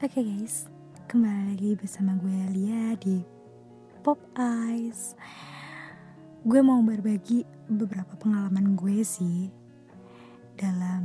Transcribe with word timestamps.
Oke 0.00 0.24
okay 0.24 0.32
guys, 0.32 0.64
kembali 1.12 1.52
lagi 1.52 1.76
bersama 1.76 2.16
gue 2.16 2.32
Lia 2.56 2.96
di 2.96 3.20
Pop 4.00 4.16
Eyes. 4.32 5.12
Gue 6.40 6.64
mau 6.64 6.80
berbagi 6.80 7.44
beberapa 7.68 8.16
pengalaman 8.16 8.80
gue 8.80 9.04
sih 9.04 9.52
dalam 10.56 11.04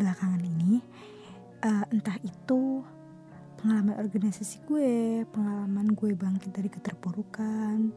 belakangan 0.00 0.40
ini. 0.48 0.80
Uh, 1.60 1.84
entah 1.92 2.16
itu 2.24 2.80
pengalaman 3.60 4.00
organisasi 4.00 4.64
gue, 4.64 5.28
pengalaman 5.28 5.92
gue 5.92 6.16
bangkit 6.16 6.56
dari 6.56 6.72
keterpurukan, 6.72 7.92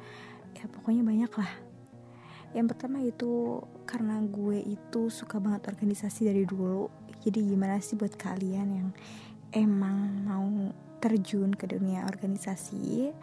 ya 0.52 0.68
pokoknya 0.68 1.08
banyak 1.08 1.32
lah. 1.32 1.54
Yang 2.52 2.76
pertama 2.76 3.00
itu 3.08 3.64
karena 3.88 4.20
gue 4.20 4.60
itu 4.68 5.08
suka 5.08 5.40
banget 5.40 5.72
organisasi 5.72 6.28
dari 6.28 6.44
dulu. 6.44 6.92
Jadi 7.24 7.40
gimana 7.56 7.80
sih 7.80 7.96
buat 7.96 8.20
kalian 8.20 8.68
yang 8.68 8.92
emang 9.56 10.28
mau 10.28 10.46
terjun 11.00 11.56
ke 11.56 11.66
dunia 11.72 12.04
organisasi 12.06 13.16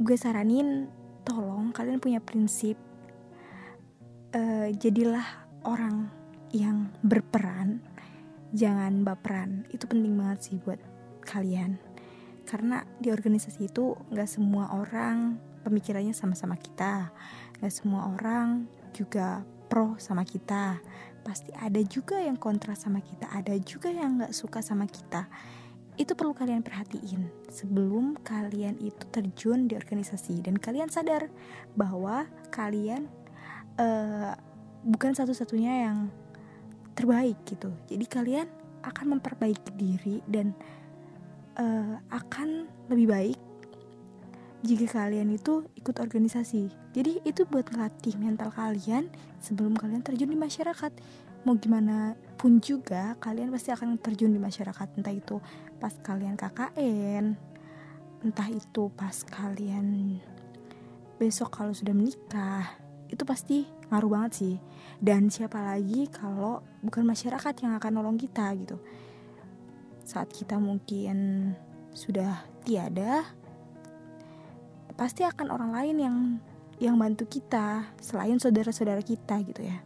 gue 0.00 0.16
saranin 0.16 0.90
tolong 1.22 1.70
kalian 1.70 2.02
punya 2.02 2.18
prinsip 2.18 2.74
uh, 4.34 4.68
jadilah 4.74 5.46
orang 5.62 6.10
yang 6.50 6.90
berperan 7.06 7.78
jangan 8.50 9.06
baperan. 9.06 9.66
Itu 9.70 9.86
penting 9.86 10.18
banget 10.18 10.50
sih 10.50 10.56
buat 10.58 10.78
kalian. 11.22 11.78
Karena 12.42 12.82
di 12.98 13.14
organisasi 13.14 13.70
itu 13.70 13.94
nggak 14.10 14.26
semua 14.26 14.74
orang 14.74 15.38
pemikirannya 15.62 16.16
sama-sama 16.16 16.56
kita 16.56 17.12
nggak 17.60 17.72
semua 17.72 18.08
orang 18.16 18.64
juga 18.96 19.44
pro 19.68 20.00
sama 20.00 20.24
kita 20.24 20.80
pasti 21.22 21.52
ada 21.56 21.80
juga 21.84 22.18
yang 22.18 22.36
kontra 22.36 22.72
sama 22.74 23.00
kita 23.04 23.28
ada 23.30 23.54
juga 23.60 23.92
yang 23.92 24.20
nggak 24.20 24.34
suka 24.34 24.60
sama 24.60 24.84
kita. 24.88 25.28
Itu 26.00 26.16
perlu 26.16 26.32
kalian 26.32 26.64
perhatiin 26.64 27.28
sebelum 27.52 28.16
kalian 28.24 28.80
itu 28.80 29.04
terjun 29.12 29.68
di 29.68 29.76
organisasi. 29.76 30.40
Dan 30.40 30.56
kalian 30.56 30.88
sadar 30.88 31.28
bahwa 31.76 32.24
kalian 32.48 33.04
uh, 33.76 34.32
bukan 34.80 35.12
satu-satunya 35.12 35.88
yang 35.90 36.08
terbaik 36.96 37.36
gitu. 37.44 37.68
Jadi 37.88 38.04
kalian 38.08 38.48
akan 38.80 39.20
memperbaiki 39.20 39.76
diri 39.76 40.24
dan 40.24 40.56
uh, 41.60 42.00
akan 42.08 42.64
lebih 42.88 43.06
baik 43.12 43.38
jika 44.60 45.04
kalian 45.04 45.32
itu 45.32 45.64
ikut 45.72 45.96
organisasi. 45.96 46.68
Jadi 46.92 47.24
itu 47.24 47.48
buat 47.48 47.64
ngelatih 47.72 48.20
mental 48.20 48.52
kalian 48.52 49.08
sebelum 49.40 49.72
kalian 49.72 50.04
terjun 50.04 50.28
di 50.28 50.36
masyarakat. 50.36 50.92
Mau 51.48 51.56
gimana 51.56 52.12
pun 52.36 52.60
juga 52.60 53.16
kalian 53.16 53.48
pasti 53.48 53.72
akan 53.72 53.96
terjun 53.96 54.28
di 54.28 54.36
masyarakat 54.36 55.00
entah 55.00 55.14
itu 55.16 55.40
pas 55.80 55.96
kalian 56.04 56.36
KKN, 56.36 57.32
entah 58.20 58.48
itu 58.52 58.92
pas 58.92 59.16
kalian 59.24 60.20
besok 61.16 61.56
kalau 61.56 61.72
sudah 61.72 61.96
menikah. 61.96 62.76
Itu 63.08 63.24
pasti 63.24 63.64
ngaruh 63.88 64.10
banget 64.12 64.32
sih. 64.36 64.56
Dan 65.00 65.32
siapa 65.32 65.64
lagi 65.64 66.04
kalau 66.12 66.60
bukan 66.84 67.08
masyarakat 67.08 67.64
yang 67.64 67.72
akan 67.80 67.92
nolong 67.96 68.20
kita 68.20 68.52
gitu. 68.60 68.76
Saat 70.04 70.36
kita 70.36 70.60
mungkin 70.60 71.50
sudah 71.96 72.44
tiada, 72.68 73.24
pasti 75.00 75.24
akan 75.24 75.48
orang 75.48 75.72
lain 75.72 75.96
yang 75.96 76.16
yang 76.76 77.00
bantu 77.00 77.24
kita 77.24 77.88
selain 78.04 78.36
saudara-saudara 78.36 79.00
kita 79.00 79.40
gitu 79.48 79.64
ya. 79.64 79.80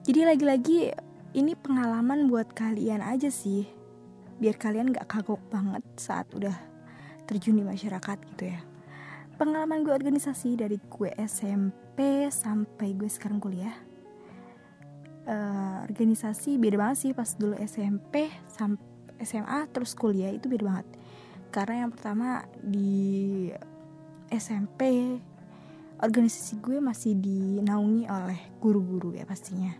Jadi 0.00 0.20
lagi-lagi 0.24 0.96
ini 1.36 1.52
pengalaman 1.52 2.24
buat 2.24 2.56
kalian 2.56 3.04
aja 3.04 3.28
sih, 3.28 3.68
biar 4.40 4.56
kalian 4.56 4.96
gak 4.96 5.12
kagok 5.12 5.44
banget 5.52 5.84
saat 6.00 6.24
udah 6.32 6.56
terjun 7.28 7.60
di 7.60 7.64
masyarakat 7.64 8.16
gitu 8.32 8.48
ya. 8.48 8.64
Pengalaman 9.36 9.84
gue 9.84 9.92
organisasi 9.92 10.56
dari 10.56 10.80
gue 10.80 11.12
SMP 11.20 12.32
sampai 12.32 12.96
gue 12.96 13.12
sekarang 13.12 13.44
kuliah. 13.44 13.76
Uh, 15.28 15.84
organisasi 15.84 16.56
beda 16.56 16.80
banget 16.80 16.96
sih 16.96 17.12
pas 17.12 17.28
dulu 17.36 17.52
SMP 17.60 18.32
sampai 18.48 18.88
SMA 19.20 19.68
terus 19.68 19.92
kuliah 19.92 20.32
itu 20.32 20.48
beda 20.48 20.64
banget 20.64 20.88
karena 21.50 21.86
yang 21.86 21.90
pertama 21.90 22.46
di 22.62 23.50
SMP 24.30 25.18
organisasi 25.98 26.62
gue 26.62 26.78
masih 26.78 27.18
dinaungi 27.18 28.06
oleh 28.06 28.40
guru-guru 28.62 29.12
ya 29.18 29.26
pastinya. 29.26 29.74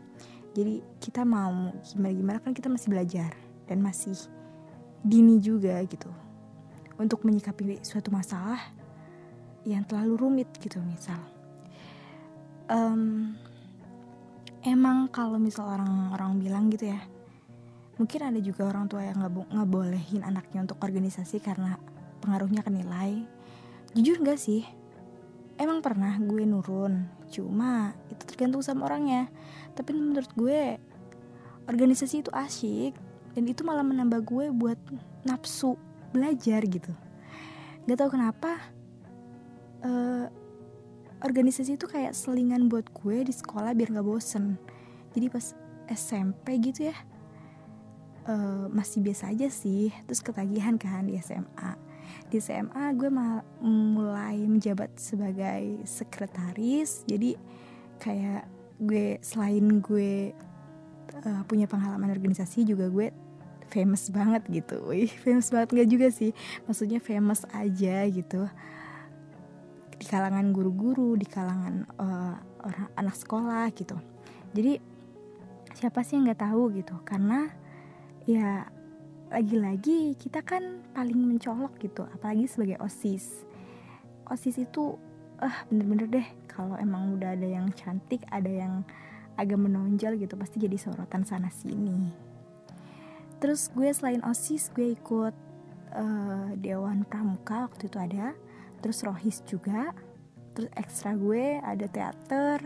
Jadi 0.51 0.83
kita 0.99 1.23
mau 1.23 1.71
gimana-gimana 1.81 2.43
kan 2.43 2.53
kita 2.53 2.67
masih 2.67 2.91
belajar 2.91 3.33
dan 3.71 3.79
masih 3.81 4.19
dini 5.01 5.39
juga 5.39 5.79
gitu. 5.87 6.11
Untuk 6.99 7.25
menyikapi 7.25 7.81
suatu 7.81 8.13
masalah 8.13 8.61
yang 9.65 9.87
terlalu 9.87 10.19
rumit 10.19 10.51
gitu 10.59 10.83
misal. 10.83 11.23
Um, 12.67 13.33
emang 14.67 15.09
kalau 15.09 15.39
misal 15.39 15.71
orang-orang 15.71 16.43
bilang 16.43 16.65
gitu 16.69 16.93
ya 16.93 17.01
mungkin 18.01 18.33
ada 18.33 18.41
juga 18.41 18.65
orang 18.65 18.89
tua 18.89 19.05
yang 19.05 19.21
nggak 19.21 19.53
ngebolehin 19.53 20.25
anaknya 20.25 20.65
untuk 20.65 20.81
organisasi 20.81 21.37
karena 21.45 21.77
pengaruhnya 22.25 22.65
ke 22.65 22.73
nilai. 22.73 23.29
Jujur 23.93 24.25
gak 24.25 24.41
sih? 24.41 24.65
Emang 25.61 25.85
pernah 25.85 26.17
gue 26.17 26.49
nurun 26.49 27.05
cuma 27.29 27.93
itu 28.09 28.25
tergantung 28.25 28.65
sama 28.65 28.89
orangnya. 28.89 29.29
Tapi 29.77 29.93
menurut 29.93 30.33
gue 30.33 30.81
organisasi 31.69 32.25
itu 32.25 32.33
asyik 32.33 32.97
dan 33.37 33.45
itu 33.45 33.61
malah 33.69 33.85
menambah 33.85 34.25
gue 34.25 34.49
buat 34.49 34.81
nafsu 35.29 35.77
belajar 36.17 36.65
gitu. 36.65 36.97
Gak 37.85 38.01
tau 38.01 38.09
kenapa 38.09 38.65
uh, 39.85 40.25
organisasi 41.21 41.77
itu 41.77 41.85
kayak 41.85 42.17
selingan 42.17 42.73
buat 42.73 42.89
gue 42.97 43.29
di 43.29 43.35
sekolah 43.37 43.77
biar 43.77 43.93
gak 43.93 44.09
bosen. 44.09 44.57
Jadi 45.13 45.27
pas 45.29 45.53
SMP 45.93 46.57
gitu 46.65 46.89
ya 46.89 47.20
uh, 48.27 48.67
masih 48.73 49.01
biasa 49.05 49.31
aja 49.33 49.49
sih. 49.49 49.95
Terus 50.09 50.21
ketagihan 50.25 50.77
kan 50.77 51.07
di 51.07 51.17
SMA 51.21 51.91
di 52.31 52.39
SMA 52.39 52.95
gue 52.95 53.11
mulai 53.63 54.39
menjabat 54.47 54.95
sebagai 54.99 55.83
sekretaris. 55.87 57.03
Jadi 57.07 57.35
kayak 57.99 58.47
gue 58.81 59.19
selain 59.21 59.83
gue 59.83 60.33
uh, 61.27 61.43
punya 61.45 61.67
pengalaman 61.67 62.15
organisasi 62.15 62.65
juga 62.65 62.87
gue 62.87 63.11
famous 63.71 64.11
banget 64.11 64.43
gitu. 64.51 64.79
Wih, 64.91 65.11
famous 65.27 65.51
banget. 65.51 65.75
Nggak 65.75 65.89
juga 65.91 66.09
sih. 66.15 66.31
Maksudnya 66.67 67.03
famous 67.03 67.43
aja 67.51 68.07
gitu. 68.07 68.47
Di 70.01 70.07
kalangan 70.09 70.55
guru-guru 70.55 71.19
di 71.19 71.27
kalangan 71.29 71.85
uh, 72.01 72.35
orang 72.63 72.89
anak 72.97 73.17
sekolah 73.19 73.69
gitu. 73.75 73.99
Jadi 74.55 74.81
siapa 75.77 76.03
sih 76.03 76.19
yang 76.19 76.31
nggak 76.31 76.43
tahu 76.47 76.73
gitu? 76.79 76.95
Karena 77.07 77.51
ya 78.31 78.71
lagi-lagi 79.31 80.15
kita 80.15 80.43
kan 80.43 80.83
paling 80.95 81.19
mencolok 81.19 81.75
gitu 81.83 82.07
apalagi 82.07 82.47
sebagai 82.47 82.79
osis. 82.83 83.47
Osis 84.31 84.63
itu 84.63 84.95
ah 85.41 85.65
bener-bener 85.73 86.07
deh 86.07 86.29
kalau 86.47 86.77
emang 86.77 87.17
udah 87.17 87.33
ada 87.33 87.49
yang 87.49 87.73
cantik 87.73 88.21
ada 88.29 88.51
yang 88.51 88.85
agak 89.41 89.57
menonjol 89.57 90.21
gitu 90.21 90.37
pasti 90.37 90.61
jadi 90.61 90.77
sorotan 90.77 91.25
sana 91.25 91.49
sini 91.49 92.13
terus 93.41 93.73
gue 93.73 93.89
selain 93.89 94.21
osis 94.21 94.69
gue 94.77 94.93
ikut 94.93 95.33
uh, 95.97 96.53
dewan 96.61 97.09
pramuka 97.09 97.73
waktu 97.73 97.89
itu 97.89 97.97
ada 97.97 98.37
terus 98.85 99.01
rohis 99.01 99.41
juga 99.49 99.97
terus 100.53 100.69
ekstra 100.77 101.17
gue 101.17 101.57
ada 101.65 101.89
teater 101.89 102.61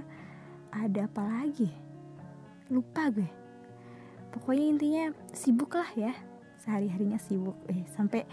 ada 0.74 1.06
apa 1.06 1.22
lagi? 1.22 1.70
Lupa 2.66 3.06
gue 3.14 3.43
pokoknya 4.34 4.66
intinya 4.66 5.04
sibuk 5.30 5.78
lah 5.78 5.90
ya. 5.94 6.12
Sehari 6.58 6.90
harinya 6.90 7.22
sibuk. 7.22 7.54
Eh 7.70 7.86
sampai 7.94 8.26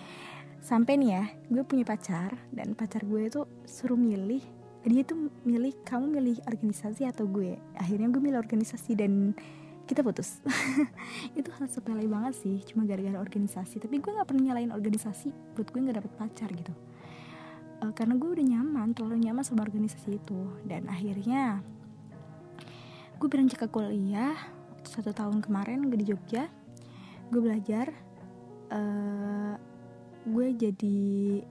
sampai 0.61 0.97
nih 0.97 1.09
ya 1.13 1.23
gue 1.49 1.63
punya 1.65 1.85
pacar 1.85 2.37
dan 2.53 2.73
pacar 2.77 3.01
gue 3.05 3.29
itu 3.29 3.41
suruh 3.65 3.97
milih 3.97 4.41
dia 4.81 5.05
tuh 5.05 5.29
milih 5.45 5.77
kamu 5.85 6.17
milih 6.17 6.37
organisasi 6.49 7.05
atau 7.05 7.29
gue? 7.29 7.53
Akhirnya 7.77 8.09
gue 8.09 8.17
milih 8.17 8.41
organisasi 8.41 8.97
dan 8.97 9.37
kita 9.85 10.01
putus. 10.01 10.41
Itu 11.37 11.53
hal 11.53 11.69
sepele 11.69 12.09
banget 12.09 12.33
sih 12.41 12.57
cuma 12.65 12.89
gara-gara 12.89 13.21
organisasi. 13.21 13.77
Tapi 13.77 14.01
gue 14.01 14.09
nggak 14.09 14.25
pernah 14.25 14.49
nyalain 14.49 14.73
organisasi 14.73 15.29
buat 15.53 15.69
gue 15.69 15.79
nggak 15.85 15.97
dapet 16.01 16.11
pacar 16.17 16.49
gitu. 16.49 16.73
Uh, 17.81 17.93
karena 17.93 18.17
gue 18.17 18.29
udah 18.41 18.45
nyaman 18.45 18.97
terlalu 18.97 19.21
nyaman 19.21 19.45
sama 19.45 19.61
organisasi 19.61 20.17
itu. 20.17 20.41
Dan 20.65 20.89
akhirnya 20.89 21.61
gue 23.21 23.27
beranjak 23.29 23.61
ke 23.61 23.67
kuliah 23.69 24.33
satu 24.91 25.15
tahun 25.15 25.39
kemarin 25.39 25.87
gue 25.87 25.97
di 26.03 26.11
Jogja 26.11 26.51
gue 27.31 27.39
belajar 27.39 27.87
uh, 28.75 29.55
gue 30.27 30.47
jadi 30.53 30.99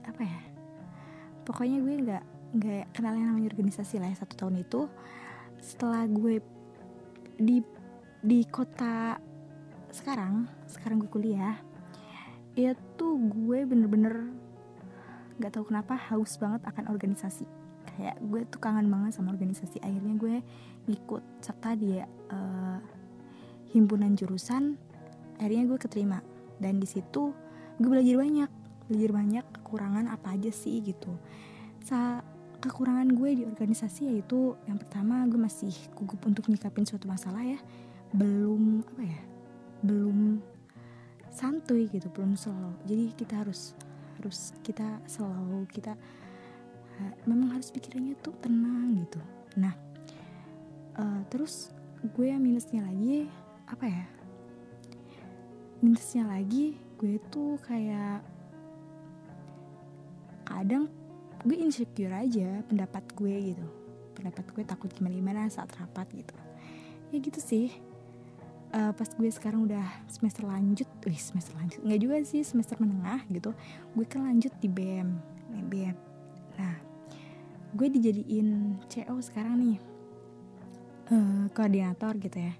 apa 0.05 0.21
ya 0.21 0.41
pokoknya 1.43 1.81
gue 1.81 1.95
nggak 2.05 2.23
nggak 2.51 2.83
kenal 2.91 3.15
yang 3.15 3.31
namanya 3.31 3.49
organisasi 3.55 3.95
lah 3.99 4.11
ya 4.11 4.17
satu 4.19 4.35
tahun 4.35 4.63
itu. 4.63 4.91
Setelah 5.61 6.03
gue 6.07 6.43
di 7.39 7.63
di 8.21 8.39
kota 8.45 9.17
sekarang 9.91 10.47
sekarang 10.67 11.03
gue 11.03 11.11
kuliah 11.11 11.57
itu 12.55 13.07
gue 13.31 13.63
bener-bener 13.63 14.27
gak 15.39 15.57
tahu 15.57 15.71
kenapa 15.71 15.95
haus 16.11 16.35
banget 16.35 16.61
akan 16.67 16.91
organisasi. 16.91 17.47
Kayak 17.95 18.19
gue 18.19 18.41
tuh 18.51 18.59
kangen 18.59 18.91
banget 18.91 19.15
sama 19.15 19.31
organisasi. 19.31 19.79
Akhirnya 19.79 20.15
gue 20.19 20.35
ikut 20.91 21.23
serta 21.39 21.73
di 21.79 21.97
uh, 21.97 22.77
himpunan 23.71 24.13
jurusan 24.15 24.75
akhirnya 25.41 25.65
gue 25.65 25.79
keterima. 25.81 26.19
Dan 26.61 26.77
di 26.77 26.85
situ 26.85 27.33
gue 27.81 27.89
belajar 27.89 28.21
banyak. 28.21 28.49
Belajar 28.91 29.11
banyak 29.15 29.45
kekurangan 29.59 30.05
apa 30.11 30.37
aja 30.37 30.51
sih 30.53 30.83
gitu. 30.85 31.15
Sa 31.81 32.21
kekurangan 32.61 33.09
gue 33.17 33.41
di 33.41 33.43
organisasi 33.47 34.13
yaitu 34.13 34.53
yang 34.69 34.77
pertama 34.77 35.25
gue 35.25 35.41
masih 35.41 35.73
gugup 35.97 36.21
untuk 36.29 36.45
nyikapin 36.51 36.85
suatu 36.85 37.09
masalah 37.09 37.41
ya. 37.41 37.57
Belum 38.13 38.85
apa 38.85 39.01
ya 39.01 39.21
belum 39.81 40.37
santuy 41.33 41.89
gitu 41.89 42.05
belum 42.13 42.37
slow. 42.37 42.77
Jadi 42.85 43.17
kita 43.17 43.41
harus 43.41 43.73
harus 44.21 44.53
kita 44.61 45.01
slow 45.09 45.65
kita 45.73 45.97
uh, 47.01 47.13
memang 47.25 47.57
harus 47.57 47.73
pikirannya 47.73 48.13
tuh 48.21 48.37
tenang 48.37 48.93
gitu. 48.93 49.17
Nah 49.57 49.73
uh, 51.01 51.21
terus 51.33 51.73
gue 52.01 52.29
minusnya 52.37 52.85
lagi 52.85 53.25
apa 53.71 53.85
ya? 53.87 54.05
Minusnya 55.79 56.27
lagi 56.27 56.75
gue 56.99 57.17
tuh 57.31 57.57
kayak 57.65 58.21
kadang 60.45 60.91
gue 61.41 61.57
insecure 61.57 62.13
aja 62.13 62.61
pendapat 62.67 63.01
gue 63.15 63.55
gitu. 63.55 63.65
Pendapat 64.13 64.45
gue 64.51 64.63
takut 64.67 64.91
gimana 64.91 65.15
gimana 65.15 65.41
saat 65.47 65.71
rapat 65.79 66.05
gitu. 66.11 66.35
Ya 67.09 67.17
gitu 67.17 67.39
sih. 67.39 67.71
Uh, 68.71 68.95
pas 68.95 69.07
gue 69.07 69.27
sekarang 69.27 69.67
udah 69.67 69.83
semester 70.07 70.47
lanjut, 70.47 70.87
wih 71.03 71.19
semester 71.19 71.51
lanjut. 71.59 71.83
Nggak 71.83 71.99
juga 71.99 72.15
sih 72.23 72.39
semester 72.47 72.79
menengah 72.79 73.19
gitu, 73.27 73.51
gue 73.99 74.05
kan 74.07 74.23
lanjut 74.23 74.55
di 74.63 74.71
BM, 74.71 75.19
BM. 75.67 75.91
Nah, 76.55 76.79
gue 77.75 77.87
dijadiin 77.91 78.79
CO 78.87 79.19
sekarang 79.19 79.59
nih, 79.59 79.77
uh, 81.11 81.51
koordinator 81.51 82.15
gitu 82.15 82.47
ya. 82.47 82.55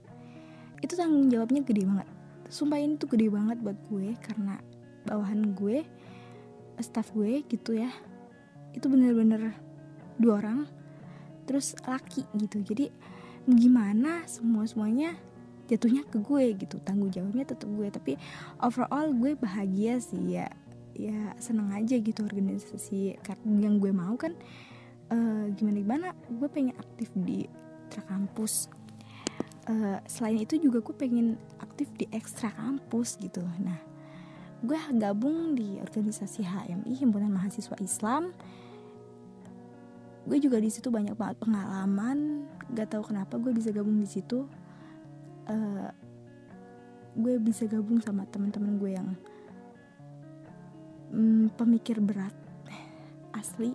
Itu 0.81 0.97
tanggung 0.97 1.29
jawabnya 1.29 1.61
gede 1.63 1.85
banget. 1.87 2.07
Sumpah 2.51 2.77
ini 2.81 2.99
tuh 2.99 3.07
gede 3.13 3.31
banget 3.31 3.57
buat 3.63 3.79
gue 3.87 4.17
karena 4.19 4.59
bawahan 5.07 5.55
gue, 5.55 5.87
staff 6.83 7.13
gue 7.15 7.41
gitu 7.47 7.77
ya, 7.77 7.89
itu 8.75 8.85
bener-bener 8.91 9.55
dua 10.19 10.43
orang, 10.43 10.67
terus 11.47 11.73
laki 11.87 12.27
gitu. 12.37 12.59
Jadi 12.61 12.91
gimana 13.47 14.25
semua 14.29 14.67
semuanya 14.69 15.17
jatuhnya 15.71 16.03
ke 16.03 16.19
gue 16.19 16.51
gitu 16.59 16.83
tanggung 16.83 17.07
jawabnya 17.07 17.47
tetap 17.47 17.71
gue 17.71 17.87
tapi 17.87 18.13
overall 18.59 19.07
gue 19.15 19.39
bahagia 19.39 20.03
sih 20.03 20.35
ya 20.35 20.51
ya 20.91 21.31
seneng 21.39 21.71
aja 21.71 21.95
gitu 21.95 22.27
organisasi 22.27 23.15
yang 23.47 23.79
gue 23.79 23.95
mau 23.95 24.19
kan 24.19 24.35
uh, 25.09 25.47
gimana 25.55 25.77
gimana 25.79 26.07
gue 26.27 26.49
pengen 26.51 26.75
aktif 26.75 27.07
di 27.15 27.47
kampus 27.87 28.67
uh, 29.69 29.99
selain 30.09 30.41
itu 30.41 30.57
juga 30.57 30.81
gue 30.81 30.95
pengen 30.95 31.37
aktif 31.61 31.91
di 31.99 32.07
ekstra 32.09 32.49
kampus 32.55 33.19
gitu 33.21 33.43
nah 33.61 33.91
gue 34.61 34.77
gabung 35.01 35.57
di 35.57 35.81
organisasi 35.81 36.45
HMI 36.45 36.93
himpunan 37.01 37.33
mahasiswa 37.33 37.73
Islam. 37.81 38.29
Gue 40.21 40.37
juga 40.37 40.61
di 40.61 40.69
situ 40.69 40.93
banyak 40.93 41.17
banget 41.17 41.41
pengalaman. 41.41 42.45
Gak 42.77 42.93
tahu 42.93 43.09
kenapa 43.09 43.41
gue 43.41 43.49
bisa 43.57 43.73
gabung 43.73 43.97
di 43.97 44.05
situ. 44.05 44.45
Uh, 45.49 45.89
gue 47.17 47.41
bisa 47.41 47.65
gabung 47.65 48.05
sama 48.05 48.29
teman-teman 48.29 48.77
gue 48.77 48.91
yang 48.93 49.09
um, 51.09 51.49
pemikir 51.57 51.97
berat 51.97 52.37
asli. 53.33 53.73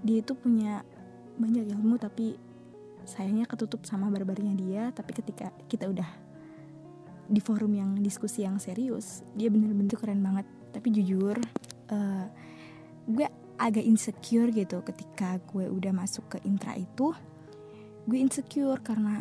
Dia 0.00 0.24
itu 0.24 0.32
punya 0.32 0.88
banyak 1.36 1.68
ilmu 1.68 2.00
tapi 2.00 2.40
sayangnya 3.08 3.48
ketutup 3.48 3.88
sama 3.88 4.12
barbarnya 4.12 4.52
dia 4.52 4.82
tapi 4.92 5.16
ketika 5.16 5.48
kita 5.64 5.88
udah 5.88 6.28
di 7.28 7.40
forum 7.44 7.72
yang 7.76 7.90
diskusi 8.00 8.44
yang 8.44 8.56
serius 8.56 9.24
dia 9.36 9.52
bener-bener 9.52 9.96
keren 9.96 10.20
banget. 10.24 10.48
Tapi 10.72 10.88
jujur 10.92 11.36
uh, 11.92 12.26
gue 13.08 13.26
agak 13.60 13.84
insecure 13.84 14.48
gitu 14.52 14.80
ketika 14.84 15.36
gue 15.52 15.68
udah 15.68 15.92
masuk 15.92 16.36
ke 16.36 16.38
intra 16.48 16.76
itu. 16.76 17.12
Gue 18.08 18.18
insecure 18.20 18.80
karena 18.80 19.20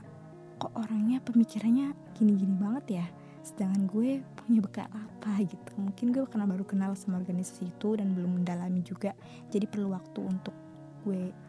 kok 0.58 0.72
orangnya 0.74 1.20
pemikirannya 1.20 1.92
gini-gini 2.16 2.56
banget 2.56 3.04
ya? 3.04 3.06
Sedangkan 3.44 3.88
gue 3.88 4.24
punya 4.40 4.60
bekal 4.64 4.88
apa 4.88 5.44
gitu? 5.44 5.72
Mungkin 5.76 6.16
gue 6.16 6.24
karena 6.28 6.48
baru 6.48 6.64
kenal 6.64 6.96
sama 6.96 7.20
organisasi 7.20 7.76
itu 7.76 8.00
dan 8.00 8.16
belum 8.16 8.44
mendalami 8.44 8.80
juga. 8.84 9.12
Jadi 9.52 9.68
perlu 9.68 9.92
waktu 9.92 10.20
untuk 10.24 10.56
gue 11.04 11.47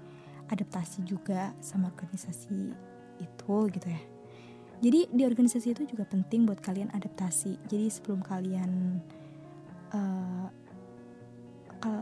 adaptasi 0.48 1.04
juga 1.04 1.52
sama 1.60 1.92
organisasi 1.92 2.72
itu 3.18 3.56
gitu 3.72 3.88
ya. 3.88 4.02
Jadi 4.78 5.10
di 5.10 5.22
organisasi 5.26 5.74
itu 5.74 5.82
juga 5.90 6.06
penting 6.06 6.46
buat 6.46 6.62
kalian 6.62 6.94
adaptasi. 6.94 7.58
Jadi 7.66 7.86
sebelum 7.90 8.22
kalian 8.22 9.02
uh, 9.90 10.46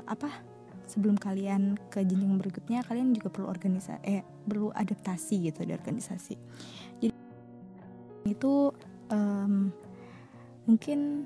apa 0.07 0.31
sebelum 0.87 1.19
kalian 1.19 1.77
ke 1.93 2.01
jenjang 2.07 2.39
berikutnya 2.41 2.81
kalian 2.87 3.13
juga 3.13 3.29
perlu 3.29 3.51
organisasi 3.51 4.01
eh 4.07 4.23
perlu 4.25 4.71
adaptasi 4.73 5.51
gitu 5.51 5.65
di 5.65 5.73
organisasi. 5.73 6.35
Itu 8.29 8.73
um, 9.11 9.73
mungkin 10.67 11.25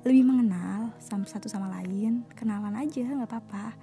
lebih 0.00 0.24
mengenal 0.24 0.96
satu 1.00 1.44
sama 1.44 1.68
lain 1.68 2.24
kenalan 2.32 2.72
aja 2.72 3.04
nggak 3.04 3.28
apa-apa 3.28 3.76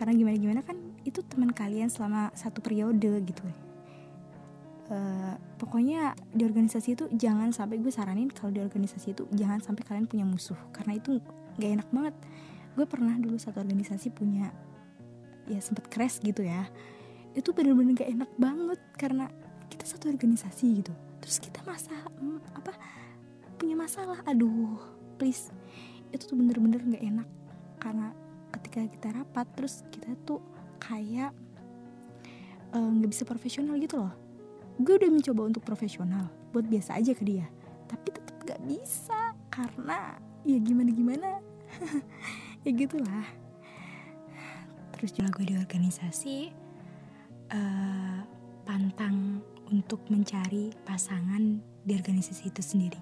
karena 0.00 0.16
gimana 0.16 0.36
gimana 0.40 0.60
kan 0.64 0.80
itu 1.04 1.20
teman 1.28 1.52
kalian 1.52 1.92
selama 1.92 2.32
satu 2.32 2.64
periode 2.64 3.20
gitu. 3.20 3.44
Uh, 4.88 5.36
pokoknya 5.60 6.16
di 6.32 6.42
organisasi 6.42 6.96
itu 6.96 7.04
jangan 7.12 7.52
sampai 7.52 7.78
gue 7.78 7.92
saranin 7.92 8.32
kalau 8.32 8.48
di 8.48 8.64
organisasi 8.64 9.12
itu 9.12 9.28
jangan 9.36 9.60
sampai 9.60 9.84
kalian 9.86 10.08
punya 10.08 10.24
musuh 10.24 10.56
karena 10.72 10.96
itu 10.96 11.20
nggak 11.60 11.70
enak 11.84 11.88
banget. 11.92 12.16
Gue 12.80 12.88
pernah 12.88 13.12
dulu 13.20 13.36
satu 13.36 13.60
organisasi 13.60 14.08
punya 14.08 14.48
ya 15.44 15.60
sempet 15.60 15.92
crash 15.92 16.24
gitu 16.24 16.48
ya. 16.48 16.64
Itu 17.36 17.52
bener-bener 17.52 17.94
gak 17.94 18.10
enak 18.10 18.30
banget 18.40 18.80
karena 18.96 19.28
kita 19.68 19.84
satu 19.84 20.08
organisasi 20.08 20.80
gitu. 20.80 20.96
Terus 21.20 21.36
kita 21.44 21.60
masa 21.68 21.92
hmm, 22.16 22.40
apa 22.56 22.72
punya 23.60 23.76
masalah. 23.76 24.24
Aduh 24.24 24.80
please. 25.20 25.52
Itu 26.08 26.24
tuh 26.24 26.40
bener-bener 26.40 26.80
nggak 26.80 27.04
enak 27.04 27.28
karena 27.78 28.16
ketika 28.50 28.80
kita 28.86 29.08
rapat 29.14 29.46
terus 29.54 29.82
kita 29.90 30.14
tuh 30.26 30.42
kayak 30.82 31.30
eh, 32.74 32.78
nggak 32.78 33.08
uh, 33.08 33.12
bisa 33.12 33.24
profesional 33.26 33.78
gitu 33.78 34.02
loh. 34.02 34.14
Gue 34.80 34.96
udah 34.96 35.10
mencoba 35.12 35.42
untuk 35.46 35.62
profesional 35.62 36.26
buat 36.50 36.66
biasa 36.66 36.98
aja 36.98 37.12
ke 37.12 37.22
dia. 37.22 37.46
Tapi 37.86 38.08
tetap 38.10 38.36
nggak 38.42 38.62
bisa 38.66 39.34
karena 39.52 40.16
ya 40.42 40.58
gimana 40.58 40.90
gimana. 40.90 41.30
Ya 42.60 42.76
gitulah. 42.76 43.24
Terus 44.92 45.16
juga 45.16 45.32
gue 45.32 45.48
di 45.48 45.56
organisasi 45.56 46.52
uh, 47.56 48.20
pantang 48.68 49.40
untuk 49.72 50.04
mencari 50.12 50.68
pasangan 50.84 51.56
di 51.88 51.92
organisasi 51.96 52.52
itu 52.52 52.60
sendiri. 52.60 53.00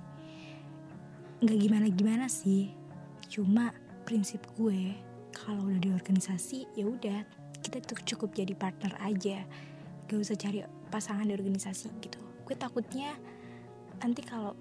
Nggak 1.42 1.58
gimana-gimana 1.58 2.30
sih, 2.30 2.70
cuma 3.26 3.74
prinsip 4.06 4.46
gue 4.54 4.94
kalau 5.32 5.68
udah 5.68 5.80
di 5.80 5.90
organisasi 5.92 6.68
ya 6.76 6.88
udah 6.88 7.24
kita 7.64 7.82
tuh 7.82 7.98
cukup 8.04 8.32
jadi 8.38 8.54
partner 8.54 8.94
aja, 9.02 9.42
gak 10.06 10.18
usah 10.18 10.36
cari 10.38 10.62
pasangan 10.88 11.26
di 11.26 11.34
organisasi 11.34 11.90
gitu. 12.00 12.20
Gue 12.46 12.56
takutnya 12.56 13.12
nanti 14.00 14.22
kalau 14.24 14.54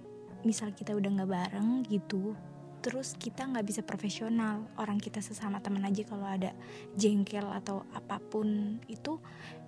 misal 0.44 0.74
kita 0.74 0.94
udah 0.94 1.10
nggak 1.18 1.30
bareng 1.30 1.70
gitu, 1.88 2.36
terus 2.82 3.16
kita 3.18 3.48
nggak 3.48 3.66
bisa 3.66 3.82
profesional. 3.86 4.66
Orang 4.76 5.00
kita 5.00 5.24
sesama 5.24 5.62
teman 5.64 5.86
aja 5.86 6.04
kalau 6.04 6.28
ada 6.28 6.52
jengkel 6.98 7.46
atau 7.48 7.86
apa 7.94 8.20
pun 8.20 8.80
itu 8.90 9.22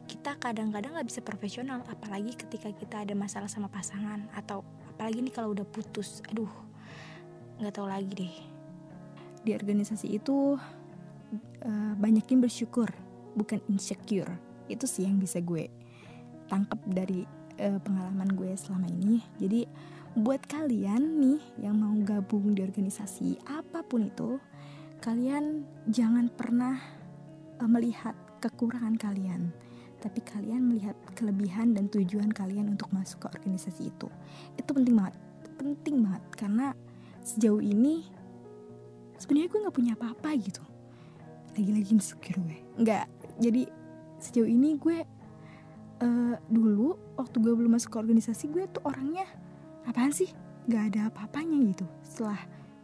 kita 0.10 0.36
kadang-kadang 0.42 0.98
nggak 0.98 1.10
bisa 1.10 1.22
profesional. 1.22 1.86
Apalagi 1.88 2.34
ketika 2.34 2.74
kita 2.74 3.06
ada 3.06 3.14
masalah 3.14 3.48
sama 3.48 3.70
pasangan 3.70 4.26
atau 4.34 4.66
apalagi 4.96 5.22
nih 5.22 5.34
kalau 5.34 5.54
udah 5.54 5.68
putus. 5.70 6.26
Aduh 6.34 6.50
nggak 7.62 7.76
tahu 7.76 7.88
lagi 7.88 8.14
deh. 8.14 8.36
Di 9.46 9.56
organisasi 9.56 10.12
itu 10.18 10.60
uh, 11.66 11.94
banyakin 11.98 12.42
bersyukur 12.42 12.90
bukan 13.34 13.62
insecure. 13.70 14.30
Itu 14.70 14.86
sih 14.86 15.06
yang 15.06 15.18
bisa 15.18 15.42
gue 15.42 15.70
tangkap 16.50 16.80
dari 16.90 17.26
uh, 17.62 17.80
pengalaman 17.82 18.30
gue 18.34 18.52
selama 18.58 18.88
ini. 18.90 19.22
Jadi 19.42 19.66
buat 20.18 20.42
kalian 20.50 21.22
nih 21.22 21.42
yang 21.62 21.78
mau 21.78 21.94
gabung 22.02 22.58
di 22.58 22.66
organisasi 22.66 23.46
apa 23.46 23.86
pun 23.86 24.10
itu 24.10 24.42
kalian 25.00 25.64
jangan 25.88 26.28
pernah 26.34 26.76
uh, 27.62 27.70
melihat 27.70 28.18
kekurangan 28.42 28.96
kalian 28.96 29.54
tapi 30.00 30.24
kalian 30.24 30.64
melihat 30.64 30.96
kelebihan 31.12 31.76
dan 31.76 31.92
tujuan 31.92 32.32
kalian 32.32 32.72
untuk 32.72 32.88
masuk 32.96 33.28
ke 33.28 33.36
organisasi 33.36 33.92
itu. 33.92 34.08
Itu 34.56 34.72
penting 34.72 34.96
banget 34.96 35.20
penting 35.60 36.08
banget. 36.08 36.24
Karena 36.40 36.72
sejauh 37.20 37.60
ini 37.60 38.08
sebenarnya 39.20 39.52
gue 39.52 39.64
nggak 39.68 39.76
punya 39.76 39.94
apa-apa 40.00 40.30
gitu 40.40 40.64
lagi-lagi 41.56 41.92
insecure 41.96 42.40
gue. 42.42 42.60
Nggak 42.82 43.06
jadi 43.40 43.62
sejauh 44.20 44.50
ini 44.50 44.76
gue 44.76 45.04
uh, 46.04 46.36
dulu 46.52 47.00
waktu 47.16 47.38
gue 47.40 47.54
belum 47.56 47.72
masuk 47.80 47.96
ke 47.96 47.98
organisasi 48.00 48.52
gue 48.52 48.68
tuh 48.70 48.84
orangnya 48.86 49.26
apaan 49.88 50.12
sih? 50.12 50.30
Nggak 50.68 50.84
ada 50.94 51.00
apa-apanya 51.10 51.58
gitu. 51.72 51.86
Setelah 52.04 52.40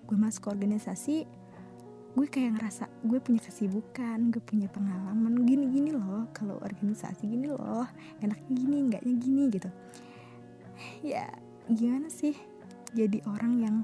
gue 0.05 0.17
masuk 0.17 0.48
ke 0.48 0.50
organisasi 0.53 1.15
gue 2.15 2.27
kayak 2.31 2.55
ngerasa 2.55 2.88
gue 3.03 3.19
punya 3.19 3.43
kesibukan 3.43 4.31
gue 4.31 4.39
punya 4.39 4.72
pengalaman 4.72 5.43
gini-gini 5.43 5.91
loh 5.91 6.24
kalau 6.31 6.55
organisasi 6.63 7.27
gini 7.27 7.51
loh 7.51 7.84
enaknya 8.24 8.51
gini 8.55 8.75
enggaknya 8.88 9.15
gini 9.19 9.43
gitu. 9.51 9.69
Ya 11.03 11.27
gimana 11.67 12.07
sih? 12.07 12.36
Jadi 12.95 13.19
orang 13.27 13.53
yang 13.60 13.75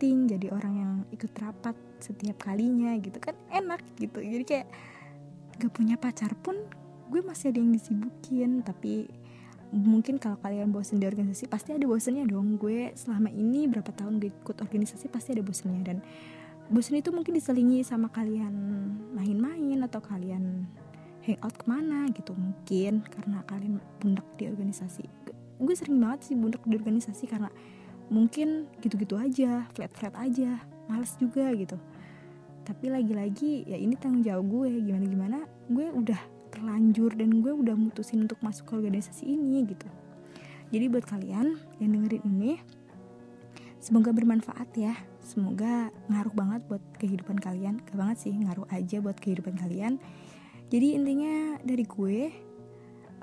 penting 0.00 0.32
jadi 0.32 0.48
orang 0.48 0.74
yang 0.80 0.92
ikut 1.12 1.28
rapat 1.36 1.76
setiap 2.00 2.48
kalinya 2.48 2.96
gitu 3.04 3.20
kan 3.20 3.36
enak 3.52 3.84
gitu. 4.00 4.24
Jadi 4.24 4.48
kayak 4.48 4.66
gak 5.60 5.76
punya 5.76 6.00
pacar 6.00 6.32
pun 6.40 6.56
gue 7.12 7.20
masih 7.20 7.52
ada 7.52 7.60
yang 7.60 7.68
disibukin 7.68 8.64
tapi 8.64 9.12
mungkin 9.76 10.16
kalau 10.16 10.40
kalian 10.40 10.72
bosen 10.72 10.96
di 10.96 11.04
organisasi 11.04 11.52
pasti 11.52 11.76
ada 11.76 11.84
bosennya 11.84 12.24
dong. 12.24 12.56
Gue 12.56 12.96
selama 12.96 13.28
ini 13.28 13.68
berapa 13.68 13.92
tahun 13.92 14.24
gue 14.24 14.32
ikut 14.32 14.56
organisasi 14.64 15.12
pasti 15.12 15.36
ada 15.36 15.44
bosennya 15.44 15.92
dan 15.92 16.00
bosen 16.72 16.96
itu 16.96 17.12
mungkin 17.12 17.36
diselingi 17.36 17.84
sama 17.84 18.08
kalian 18.08 18.56
main-main 19.12 19.84
atau 19.84 20.00
kalian 20.00 20.64
hangout 21.28 21.60
ke 21.60 21.68
mana 21.68 22.08
gitu. 22.16 22.32
Mungkin 22.32 23.04
karena 23.04 23.44
kalian 23.44 23.84
bundak 24.00 24.24
di 24.40 24.48
organisasi. 24.48 25.04
Gue 25.60 25.76
sering 25.76 26.00
banget 26.00 26.32
sih 26.32 26.40
bundak 26.40 26.64
di 26.64 26.80
organisasi 26.80 27.28
karena 27.28 27.52
mungkin 28.10 28.66
gitu-gitu 28.82 29.14
aja 29.14 29.70
flat-flat 29.72 30.12
aja 30.18 30.58
males 30.90 31.14
juga 31.16 31.48
gitu. 31.54 31.78
Tapi 32.66 32.90
lagi-lagi 32.90 33.64
ya 33.64 33.78
ini 33.78 33.94
tanggung 33.96 34.26
jawab 34.26 34.46
gue 34.50 34.90
gimana-gimana 34.90 35.46
gue 35.70 35.86
udah 35.88 36.20
terlanjur 36.50 37.14
dan 37.14 37.40
gue 37.40 37.52
udah 37.54 37.78
mutusin 37.78 38.26
untuk 38.26 38.42
masuk 38.42 38.68
ke 38.68 38.72
organisasi 38.82 39.24
ini 39.30 39.64
gitu. 39.70 39.86
Jadi 40.70 40.84
buat 40.90 41.06
kalian 41.06 41.58
yang 41.78 41.90
dengerin 41.94 42.22
ini 42.26 42.52
semoga 43.78 44.10
bermanfaat 44.10 44.70
ya. 44.74 44.94
Semoga 45.22 45.94
ngaruh 46.10 46.34
banget 46.34 46.60
buat 46.66 46.82
kehidupan 46.98 47.38
kalian. 47.38 47.78
Gak 47.86 47.96
banget 47.96 48.18
sih 48.26 48.34
ngaruh 48.34 48.66
aja 48.70 48.98
buat 48.98 49.18
kehidupan 49.18 49.54
kalian. 49.54 50.02
Jadi 50.70 50.94
intinya 50.94 51.58
dari 51.62 51.86
gue 51.86 52.50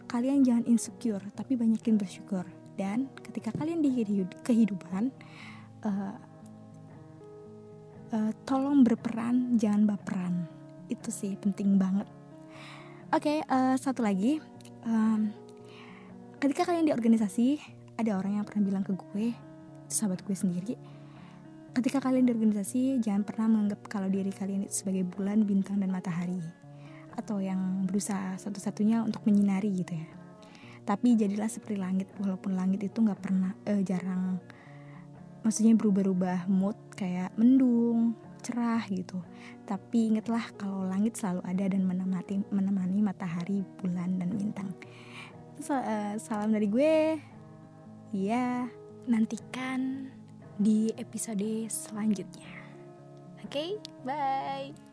kalian 0.07 0.43
jangan 0.47 0.63
insecure 0.67 1.23
tapi 1.35 1.59
banyakin 1.59 1.99
bersyukur 1.99 2.47
dan 2.77 3.09
ketika 3.25 3.51
kalian 3.57 3.81
di 3.81 3.89
kehidupan 4.45 5.09
uh, 5.83 6.15
uh, 8.13 8.31
tolong 8.45 8.85
berperan 8.85 9.57
jangan 9.57 9.89
baperan 9.89 10.47
itu 10.87 11.11
sih 11.11 11.35
penting 11.35 11.75
banget 11.75 12.07
Oke, 13.07 13.39
okay, 13.39 13.47
uh, 13.47 13.71
eh, 13.71 13.75
satu 13.79 14.03
lagi. 14.03 14.43
Um, 14.83 15.31
ketika 16.43 16.67
kalian 16.67 16.91
di 16.91 16.93
organisasi, 16.93 17.55
ada 17.95 18.19
orang 18.19 18.35
yang 18.35 18.43
pernah 18.43 18.67
bilang 18.67 18.83
ke 18.83 18.91
gue, 18.99 19.31
sahabat 19.87 20.27
gue 20.27 20.35
sendiri, 20.35 20.75
ketika 21.71 22.03
kalian 22.03 22.27
di 22.27 22.35
organisasi, 22.35 22.99
jangan 22.99 23.23
pernah 23.23 23.47
menganggap 23.47 23.87
kalau 23.87 24.11
diri 24.11 24.27
kalian 24.27 24.67
itu 24.67 24.83
sebagai 24.83 25.07
bulan, 25.07 25.47
bintang, 25.47 25.79
dan 25.79 25.87
matahari. 25.87 26.43
Atau 27.15 27.39
yang 27.39 27.87
berusaha 27.87 28.35
satu-satunya 28.43 29.07
untuk 29.07 29.23
menyinari 29.23 29.71
gitu 29.71 29.95
ya. 29.95 30.07
Tapi 30.87 31.19
jadilah 31.19 31.51
seperti 31.51 31.75
langit, 31.75 32.07
walaupun 32.15 32.55
langit 32.55 32.87
itu 32.87 33.03
nggak 33.03 33.19
pernah, 33.19 33.51
uh, 33.67 33.81
jarang, 33.83 34.39
maksudnya 35.43 35.75
berubah-ubah 35.75 36.47
mood, 36.47 36.79
kayak 36.95 37.35
mendung, 37.35 38.15
cerah 38.39 38.87
gitu. 38.87 39.19
Tapi 39.67 40.15
ingatlah 40.15 40.47
kalau 40.55 40.87
langit 40.87 41.19
selalu 41.19 41.43
ada 41.43 41.65
dan 41.67 41.83
menemani, 41.83 42.47
menemani 42.47 42.99
matahari, 43.03 43.67
bulan, 43.83 44.15
dan 44.15 44.31
bintang. 44.31 44.71
Eh, 45.59 46.15
salam 46.21 46.55
dari 46.55 46.71
gue. 46.71 47.19
Ya, 48.15 48.71
nantikan 49.03 50.07
di 50.55 50.95
episode 50.95 51.67
selanjutnya. 51.67 52.47
Oke, 53.43 53.51
okay? 53.51 53.69
bye. 54.07 54.86